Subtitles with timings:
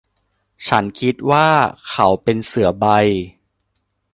[0.67, 1.47] ฉันคิดว่า
[1.89, 2.85] เขาเป็นเสือใบ